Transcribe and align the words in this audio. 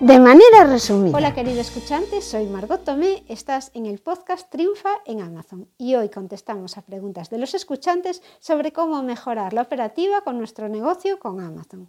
de 0.00 0.18
manera 0.18 0.64
resumida. 0.64 1.16
Hola 1.16 1.34
querido 1.34 1.60
escuchante, 1.60 2.20
soy 2.20 2.46
Margot 2.46 2.82
Tomé, 2.84 3.24
estás 3.28 3.70
en 3.74 3.86
el 3.86 4.00
podcast 4.00 4.50
Triunfa 4.50 4.90
en 5.04 5.20
Amazon 5.20 5.68
y 5.78 5.94
hoy 5.94 6.08
contestamos 6.08 6.76
a 6.76 6.82
preguntas 6.82 7.30
de 7.30 7.38
los 7.38 7.54
escuchantes 7.54 8.22
sobre 8.40 8.72
cómo 8.72 9.02
mejorar 9.02 9.52
la 9.52 9.62
operativa 9.62 10.22
con 10.22 10.38
nuestro 10.38 10.68
negocio 10.68 11.18
con 11.18 11.40
Amazon. 11.40 11.88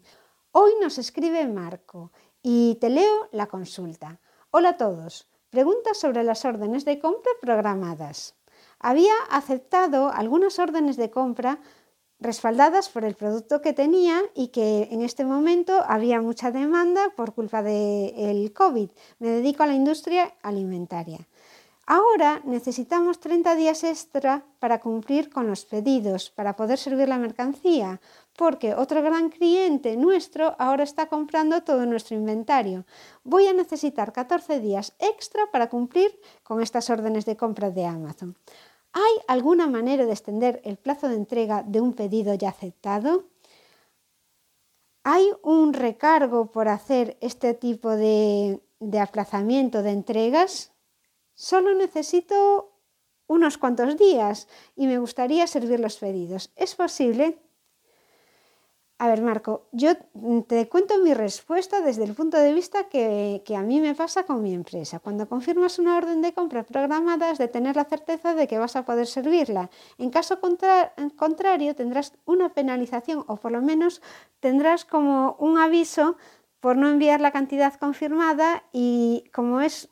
Hoy 0.52 0.72
nos 0.82 0.98
escribe 0.98 1.48
Marco 1.48 2.12
y 2.44 2.78
te 2.80 2.90
leo 2.90 3.28
la 3.32 3.48
consulta. 3.48 4.20
Hola 4.52 4.70
a 4.70 4.78
todos, 4.78 5.28
preguntas 5.50 5.98
sobre 5.98 6.24
las 6.24 6.46
órdenes 6.46 6.86
de 6.86 7.00
compra 7.00 7.32
programadas. 7.42 8.36
Había 8.80 9.14
aceptado 9.32 10.10
algunas 10.10 10.60
órdenes 10.60 10.96
de 10.96 11.10
compra 11.10 11.60
respaldadas 12.20 12.90
por 12.90 13.04
el 13.04 13.16
producto 13.16 13.62
que 13.62 13.74
tenía 13.74 14.22
y 14.34 14.50
que 14.50 14.88
en 14.92 15.02
este 15.02 15.26
momento 15.26 15.84
había 15.88 16.22
mucha 16.22 16.52
demanda 16.52 17.12
por 17.16 17.34
culpa 17.34 17.62
del 17.62 18.54
COVID. 18.54 18.90
Me 19.20 19.30
dedico 19.30 19.64
a 19.64 19.68
la 19.68 19.76
industria 19.76 20.34
alimentaria. 20.42 21.28
Ahora 21.88 22.42
necesitamos 22.46 23.20
30 23.20 23.54
días 23.56 23.84
extra 23.84 24.44
para 24.58 24.80
cumplir 24.80 25.30
con 25.30 25.46
los 25.46 25.66
pedidos, 25.66 26.32
para 26.32 26.56
poder 26.56 26.80
servir 26.80 27.08
la 27.08 27.20
mercancía, 27.20 28.02
porque 28.36 28.74
otro 28.74 29.04
gran 29.04 29.30
cliente 29.30 29.96
nuestro 29.96 30.56
ahora 30.58 30.84
está 30.84 31.10
comprando 31.10 31.62
todo 31.62 31.86
nuestro 31.86 32.16
inventario. 32.16 32.86
Voy 33.24 33.46
a 33.46 33.54
necesitar 33.54 34.14
14 34.14 34.60
días 34.60 34.94
extra 34.98 35.52
para 35.52 35.70
cumplir 35.70 36.20
con 36.42 36.60
estas 36.60 36.90
órdenes 36.90 37.26
de 37.26 37.38
compra 37.38 37.70
de 37.70 37.86
Amazon. 37.86 38.36
¿Hay 38.98 39.12
alguna 39.28 39.68
manera 39.68 40.06
de 40.06 40.14
extender 40.14 40.62
el 40.64 40.78
plazo 40.78 41.10
de 41.10 41.16
entrega 41.16 41.64
de 41.64 41.82
un 41.82 41.92
pedido 41.92 42.34
ya 42.34 42.48
aceptado? 42.48 43.26
¿Hay 45.04 45.34
un 45.44 45.74
recargo 45.74 46.50
por 46.50 46.70
hacer 46.70 47.18
este 47.20 47.54
tipo 47.54 47.90
de, 47.90 48.62
aplazamiento 48.98 49.84
de 49.84 49.92
entregas? 49.92 50.72
Solo 51.34 51.76
necesito 51.76 52.80
unos 53.28 53.58
cuantos 53.58 53.98
días 53.98 54.48
y 54.78 54.88
me 54.88 54.98
gustaría 54.98 55.46
servir 55.46 55.82
los 55.82 55.98
pedidos. 55.98 56.54
¿Es 56.56 56.74
posible? 56.76 57.38
A 58.98 59.10
ver, 59.10 59.22
Marco, 59.22 59.68
yo 59.74 59.92
te 60.48 60.70
cuento 60.70 60.98
mi 61.00 61.14
respuesta 61.14 61.82
desde 61.82 62.06
el 62.06 62.14
punto 62.14 62.38
de 62.38 62.54
vista 62.54 62.86
que, 62.88 63.44
a 63.54 63.62
mí 63.62 63.82
me 63.82 63.94
pasa 63.94 64.24
con 64.24 64.42
mi 64.42 64.54
empresa. 64.54 65.00
Cuando 65.00 65.28
confirmas 65.28 65.80
una 65.80 65.98
orden 65.98 66.22
de 66.22 66.34
compra 66.34 66.64
programada 66.64 67.30
es 67.30 67.38
de 67.38 67.50
tener 67.50 67.76
la 67.76 67.84
certeza 67.84 68.36
de 68.36 68.48
que 68.48 68.58
vas 68.58 68.78
a 68.78 68.86
poder 68.86 69.06
servirla. 69.06 69.70
En 69.98 70.12
caso 70.12 70.40
contrario, 71.18 71.76
tendrás 71.76 72.14
una 72.24 72.54
penalización 72.54 73.26
o 73.28 73.36
por 73.36 73.52
lo 73.52 73.62
menos 73.62 74.02
tendrás 74.40 74.86
como 74.86 75.36
un 75.40 75.58
aviso 75.58 76.16
por 76.62 76.78
no 76.78 76.88
enviar 76.88 77.20
la 77.20 77.32
cantidad 77.32 77.74
confirmada 77.74 78.64
y 78.72 79.26
como 79.34 79.60
es 79.60 79.90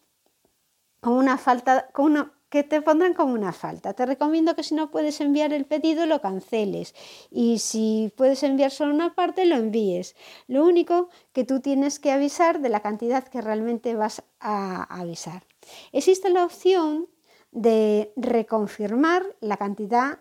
como 1.01 1.17
una 1.17 1.37
falta, 1.37 1.89
con 1.91 2.05
una 2.05 2.31
que 2.53 2.63
te 2.63 2.83
pondrán 2.83 3.15
como 3.15 3.33
una 3.33 3.51
falta. 3.51 3.95
Te 3.95 4.05
recomiendo 4.05 4.55
que 4.55 4.61
si 4.61 4.75
no 4.75 4.91
puedes 4.91 5.19
enviar 5.21 5.53
el 5.53 5.65
pedido 5.65 6.05
lo 6.05 6.21
canceles 6.21 6.93
y 7.31 7.57
si 7.57 8.13
puedes 8.15 8.43
enviar 8.43 8.69
solo 8.69 8.93
una 8.93 9.15
parte 9.15 9.47
lo 9.47 9.55
envíes. 9.55 10.15
Lo 10.45 10.63
único 10.63 11.09
que 11.31 11.45
tú 11.45 11.61
tienes 11.61 11.97
que 11.97 12.11
avisar 12.11 12.61
de 12.61 12.69
la 12.69 12.81
cantidad 12.81 13.23
que 13.23 13.41
realmente 13.41 13.95
vas 13.95 14.21
a 14.39 14.83
avisar. 14.83 15.47
Existe 15.93 16.29
la 16.29 16.45
opción 16.45 17.09
de 17.51 18.13
reconfirmar 18.17 19.23
la 19.39 19.57
cantidad 19.57 20.19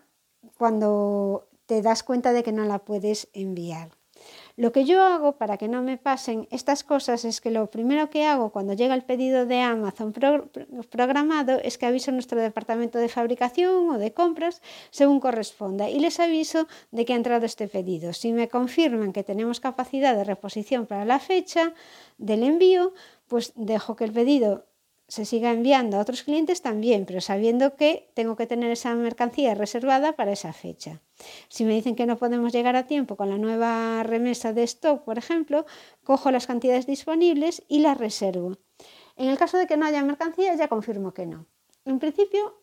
cuando 0.57 1.49
te 1.67 1.83
das 1.83 2.01
cuenta 2.01 2.33
de 2.33 2.41
que 2.41 2.51
no 2.51 2.65
la 2.65 2.79
puedes 2.79 3.29
enviar. 3.33 3.91
Lo 4.55 4.71
que 4.71 4.85
yo 4.85 5.01
hago 5.01 5.33
para 5.33 5.57
que 5.57 5.67
no 5.67 5.81
me 5.81 5.97
pasen 5.97 6.47
estas 6.51 6.83
cosas 6.83 7.25
es 7.25 7.41
que 7.41 7.49
lo 7.49 7.71
primero 7.71 8.09
que 8.09 8.25
hago 8.25 8.51
cuando 8.51 8.73
llega 8.73 8.93
el 8.93 9.03
pedido 9.03 9.45
de 9.45 9.61
Amazon 9.61 10.13
programado 10.91 11.59
es 11.63 11.77
que 11.77 11.87
aviso 11.87 12.11
a 12.11 12.13
nuestro 12.13 12.39
departamento 12.39 12.99
de 12.99 13.09
fabricación 13.09 13.89
o 13.89 13.97
de 13.97 14.13
compras 14.13 14.61
según 14.91 15.19
corresponda 15.19 15.89
y 15.89 15.99
les 15.99 16.19
aviso 16.19 16.67
de 16.91 17.05
que 17.05 17.13
ha 17.13 17.15
entrado 17.15 17.45
este 17.45 17.67
pedido. 17.67 18.13
Si 18.13 18.31
me 18.31 18.47
confirman 18.47 19.11
que 19.11 19.23
tenemos 19.23 19.59
capacidad 19.59 20.15
de 20.15 20.23
reposición 20.23 20.85
para 20.85 21.05
la 21.05 21.19
fecha 21.19 21.73
del 22.17 22.43
envío, 22.43 22.93
pues 23.27 23.53
dejo 23.55 23.95
que 23.95 24.03
el 24.03 24.11
pedido 24.11 24.65
se 25.13 25.25
siga 25.25 25.51
enviando 25.51 25.97
a 25.97 25.99
otros 25.99 26.23
clientes 26.23 26.63
también, 26.63 27.05
pero 27.05 27.21
sabiendo 27.21 27.75
que 27.75 28.09
tengo 28.15 28.35
que 28.35 28.47
tener 28.47 28.71
esa 28.71 28.95
mercancía 28.95 29.53
reservada 29.53 30.13
para 30.13 30.31
esa 30.31 30.53
fecha. 30.53 31.01
Si 31.49 31.65
me 31.65 31.75
dicen 31.75 31.95
que 31.95 32.07
no 32.07 32.17
podemos 32.17 32.51
llegar 32.51 32.75
a 32.75 32.87
tiempo 32.87 33.15
con 33.15 33.29
la 33.29 33.37
nueva 33.37 34.01
remesa 34.01 34.53
de 34.53 34.63
stock, 34.63 35.03
por 35.03 35.19
ejemplo, 35.19 35.67
cojo 36.03 36.31
las 36.31 36.47
cantidades 36.47 36.87
disponibles 36.87 37.61
y 37.67 37.81
las 37.81 37.99
reservo. 37.99 38.57
En 39.15 39.29
el 39.29 39.37
caso 39.37 39.59
de 39.59 39.67
que 39.67 39.77
no 39.77 39.85
haya 39.85 40.01
mercancía, 40.01 40.55
ya 40.55 40.67
confirmo 40.67 41.13
que 41.13 41.27
no. 41.27 41.45
En 41.85 41.99
principio, 41.99 42.62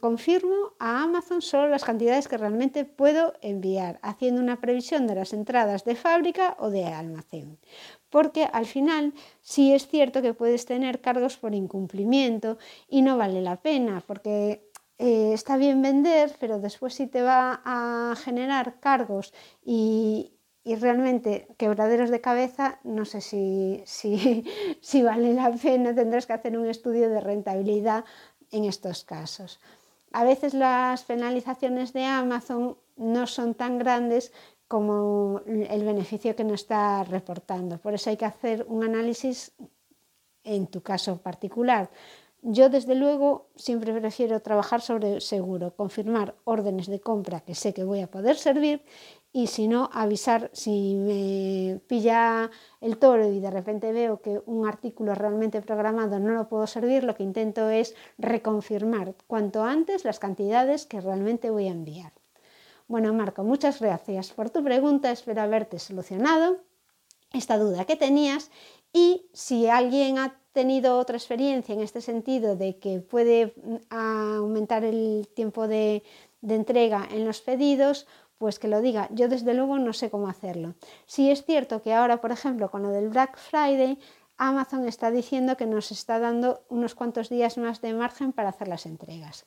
confirmo 0.00 0.72
a 0.78 1.02
Amazon 1.02 1.42
solo 1.42 1.68
las 1.68 1.84
cantidades 1.84 2.26
que 2.26 2.38
realmente 2.38 2.84
puedo 2.86 3.34
enviar, 3.42 3.98
haciendo 4.02 4.40
una 4.40 4.60
previsión 4.60 5.06
de 5.06 5.14
las 5.14 5.32
entradas 5.32 5.84
de 5.84 5.94
fábrica 5.94 6.56
o 6.58 6.70
de 6.70 6.86
almacén. 6.86 7.58
Porque 8.08 8.48
al 8.50 8.64
final 8.64 9.12
sí 9.42 9.74
es 9.74 9.86
cierto 9.86 10.22
que 10.22 10.32
puedes 10.32 10.64
tener 10.64 11.00
cargos 11.00 11.36
por 11.36 11.54
incumplimiento 11.54 12.56
y 12.88 13.02
no 13.02 13.18
vale 13.18 13.42
la 13.42 13.56
pena, 13.56 14.02
porque 14.06 14.68
eh, 14.98 15.32
está 15.34 15.58
bien 15.58 15.82
vender, 15.82 16.34
pero 16.40 16.58
después 16.60 16.94
sí 16.94 17.06
te 17.06 17.20
va 17.20 17.60
a 17.64 18.14
generar 18.16 18.80
cargos 18.80 19.34
y, 19.64 20.32
realmente 20.80 21.48
quebraderos 21.56 22.10
de 22.10 22.20
cabeza, 22.20 22.78
no 22.84 23.06
sé 23.06 23.22
si, 23.22 23.82
si 24.80 25.02
vale 25.02 25.32
la 25.32 25.50
pena, 25.50 25.94
tendrás 25.94 26.26
que 26.26 26.34
hacer 26.34 26.58
un 26.58 26.66
estudio 26.66 27.08
de 27.08 27.20
rentabilidad 27.20 28.04
en 28.50 28.64
estos 28.64 29.04
casos. 29.04 29.60
A 30.12 30.24
veces 30.24 30.54
las 30.54 31.04
penalizaciones 31.04 31.92
de 31.92 32.04
Amazon 32.04 32.76
no 32.96 33.26
son 33.26 33.54
tan 33.54 33.78
grandes 33.78 34.32
como 34.66 35.40
el 35.46 35.84
beneficio 35.84 36.36
que 36.36 36.44
nos 36.44 36.62
está 36.62 37.04
reportando. 37.04 37.78
Por 37.78 37.94
eso 37.94 38.10
hay 38.10 38.16
que 38.16 38.26
hacer 38.26 38.66
un 38.68 38.84
análisis 38.84 39.52
en 40.44 40.66
tu 40.66 40.82
caso 40.82 41.18
particular. 41.18 41.90
Yo, 42.42 42.68
desde 42.68 42.94
luego, 42.94 43.48
siempre 43.56 43.92
prefiero 43.98 44.40
trabajar 44.40 44.80
sobre 44.80 45.20
seguro, 45.20 45.74
confirmar 45.74 46.36
órdenes 46.44 46.86
de 46.86 47.00
compra 47.00 47.40
que 47.40 47.54
sé 47.54 47.74
que 47.74 47.82
voy 47.84 48.00
a 48.00 48.10
poder 48.10 48.36
servir 48.36 48.82
y 49.38 49.46
si 49.46 49.68
no, 49.68 49.88
avisar 49.92 50.50
si 50.52 50.96
me 50.96 51.78
pilla 51.86 52.50
el 52.80 52.98
toro 52.98 53.32
y 53.32 53.38
de 53.38 53.52
repente 53.52 53.92
veo 53.92 54.20
que 54.20 54.42
un 54.46 54.66
artículo 54.66 55.14
realmente 55.14 55.62
programado 55.62 56.18
no 56.18 56.32
lo 56.32 56.48
puedo 56.48 56.66
servir, 56.66 57.04
lo 57.04 57.14
que 57.14 57.22
intento 57.22 57.70
es 57.70 57.94
reconfirmar 58.18 59.14
cuanto 59.28 59.62
antes 59.62 60.04
las 60.04 60.18
cantidades 60.18 60.86
que 60.86 61.00
realmente 61.00 61.50
voy 61.50 61.68
a 61.68 61.70
enviar. 61.70 62.12
Bueno, 62.88 63.14
Marco, 63.14 63.44
muchas 63.44 63.80
gracias 63.80 64.32
por 64.32 64.50
tu 64.50 64.64
pregunta. 64.64 65.12
Espero 65.12 65.40
haberte 65.40 65.78
solucionado 65.78 66.56
esta 67.32 67.58
duda 67.58 67.84
que 67.84 67.94
tenías 67.94 68.50
y 68.92 69.28
si 69.32 69.68
alguien 69.68 70.18
ha 70.18 70.36
tenido 70.52 70.98
otra 70.98 71.16
experiencia 71.16 71.72
en 71.72 71.80
este 71.80 72.00
sentido 72.00 72.56
de 72.56 72.78
que 72.78 72.98
puede 72.98 73.54
mm, 73.54 73.76
aumentar 73.90 74.82
el 74.82 75.28
tiempo 75.32 75.68
de, 75.68 76.02
entrega 76.42 77.06
en 77.12 77.24
los 77.24 77.40
pedidos, 77.40 78.08
pues 78.38 78.58
que 78.58 78.68
lo 78.68 78.80
diga. 78.80 79.08
Yo 79.12 79.28
desde 79.28 79.54
luego 79.54 79.78
no 79.78 79.92
sé 79.92 80.10
cómo 80.10 80.28
hacerlo. 80.28 80.74
Sí 81.06 81.30
es 81.30 81.44
cierto 81.44 81.82
que 81.82 81.92
ahora, 81.92 82.20
por 82.20 82.32
ejemplo, 82.32 82.70
con 82.70 82.82
lo 82.82 82.90
del 82.90 83.08
Black 83.08 83.36
Friday, 83.36 83.98
Amazon 84.38 84.86
está 84.86 85.10
diciendo 85.10 85.56
que 85.56 85.66
nos 85.66 85.90
está 85.90 86.20
dando 86.20 86.62
unos 86.68 86.94
cuantos 86.94 87.28
días 87.28 87.58
más 87.58 87.80
de 87.80 87.92
margen 87.92 88.32
para 88.32 88.50
hacer 88.50 88.68
las 88.68 88.86
entregas. 88.86 89.44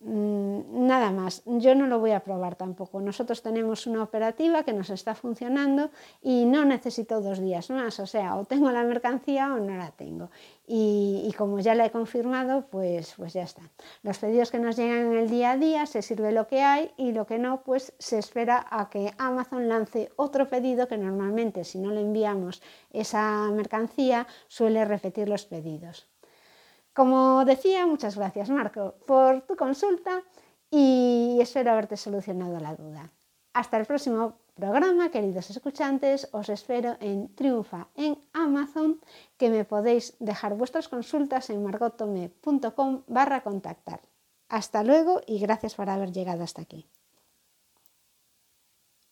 Mm, 0.00 0.86
nada 0.86 1.10
más, 1.10 1.42
yo 1.46 1.74
no 1.74 1.86
lo 1.86 1.98
voy 1.98 2.10
a 2.10 2.20
probar 2.20 2.56
tampoco. 2.56 3.00
Nosotros 3.00 3.42
tenemos 3.42 3.86
una 3.86 4.02
operativa 4.02 4.62
que 4.62 4.74
nos 4.74 4.90
está 4.90 5.14
funcionando 5.14 5.90
y 6.20 6.44
no 6.44 6.64
necesito 6.66 7.22
dos 7.22 7.40
días 7.40 7.70
más, 7.70 7.98
o 8.00 8.06
sea, 8.06 8.36
o 8.36 8.44
tengo 8.44 8.70
la 8.70 8.84
mercancía 8.84 9.54
o 9.54 9.58
no 9.58 9.76
la 9.76 9.92
tengo. 9.92 10.30
Y, 10.66 11.32
como 11.38 11.60
ya 11.60 11.74
la 11.74 11.86
he 11.86 11.90
confirmado, 11.90 12.66
pues, 12.70 13.14
pues 13.16 13.32
ya 13.32 13.42
está. 13.42 13.62
Los 14.02 14.18
pedidos 14.18 14.50
que 14.50 14.58
nos 14.58 14.76
llegan 14.76 15.12
en 15.12 15.18
el 15.18 15.30
día 15.30 15.52
a 15.52 15.56
día 15.56 15.86
se 15.86 16.02
sirve 16.02 16.32
lo 16.32 16.46
que 16.46 16.62
hay 16.62 16.90
y 16.96 17.12
lo 17.12 17.26
que 17.26 17.38
no, 17.38 17.62
pues 17.62 17.94
se 17.98 18.18
espera 18.18 18.66
a 18.70 18.90
que 18.90 19.14
Amazon 19.18 19.68
lance 19.68 20.10
otro 20.16 20.48
pedido 20.48 20.86
que 20.88 20.98
normalmente 20.98 21.64
si 21.64 21.78
no 21.78 21.90
le 21.90 22.00
enviamos 22.00 22.62
esa 22.90 23.50
mercancía 23.50 24.26
suele 24.48 24.84
repetir 24.84 25.28
los 25.28 25.44
pedidos. 25.46 26.13
Como 26.94 27.44
decía, 27.44 27.86
muchas 27.86 28.16
gracias 28.16 28.50
Marco 28.50 28.94
por 29.06 29.42
tu 29.42 29.56
consulta 29.56 30.22
y 30.70 31.38
espero 31.40 31.72
haberte 31.72 31.96
solucionado 31.96 32.60
la 32.60 32.76
duda. 32.76 33.12
Hasta 33.52 33.78
el 33.78 33.86
próximo 33.86 34.38
programa, 34.54 35.10
queridos 35.10 35.50
escuchantes, 35.50 36.28
os 36.32 36.48
espero 36.48 36.96
en 37.00 37.34
Triunfa 37.34 37.88
en 37.96 38.22
Amazon, 38.32 39.00
que 39.36 39.50
me 39.50 39.64
podéis 39.64 40.16
dejar 40.20 40.54
vuestras 40.54 40.88
consultas 40.88 41.50
en 41.50 41.64
margotome.com 41.64 43.02
barra 43.08 43.42
contactar. 43.42 44.00
Hasta 44.48 44.84
luego 44.84 45.20
y 45.26 45.40
gracias 45.40 45.74
por 45.74 45.90
haber 45.90 46.12
llegado 46.12 46.44
hasta 46.44 46.62
aquí. 46.62 46.88